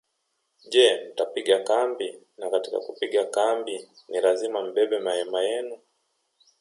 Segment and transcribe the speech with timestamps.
[0.71, 5.79] Je mtapiga kambi na katika kupiga kambi ni lazima mbebe mahema yenu